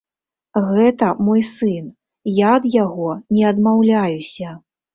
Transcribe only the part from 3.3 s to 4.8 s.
не адмаўляюся.